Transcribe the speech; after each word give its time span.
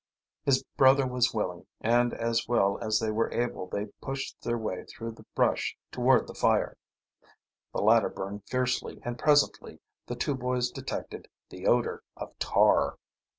His 0.45 0.63
brother 0.77 1.05
was 1.05 1.31
willing, 1.31 1.67
and 1.79 2.11
as 2.15 2.47
well 2.47 2.79
as 2.79 2.97
they 2.99 3.11
were 3.11 3.31
able 3.31 3.67
they 3.67 3.85
pushed 4.01 4.41
their 4.41 4.57
way 4.57 4.83
through 4.85 5.11
the 5.11 5.27
brush 5.35 5.77
toward 5.91 6.25
the 6.25 6.33
fire. 6.33 6.75
The 7.71 7.83
latter 7.83 8.09
burned 8.09 8.45
fiercely, 8.49 8.99
and 9.03 9.19
presently 9.19 9.79
the 10.07 10.15
two 10.15 10.33
boys 10.33 10.71
detected 10.71 11.27
the 11.49 11.67
odor 11.67 12.01
of 12.17 12.33
tar. 12.39 12.97